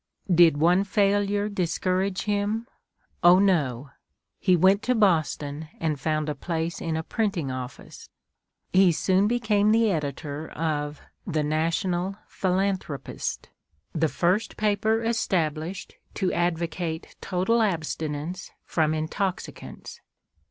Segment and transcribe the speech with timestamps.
[0.33, 2.65] Did one failure discourage him?
[3.23, 3.91] Oh, no!
[4.39, 8.09] He went to Boston, and found a place in a printing office.
[8.73, 13.49] He soon became the editor of the "National Philanthropist,"
[13.93, 20.01] the first paper established to advocate total abstinence from intoxicants.